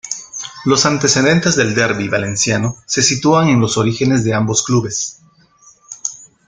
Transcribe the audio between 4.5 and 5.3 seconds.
clubes.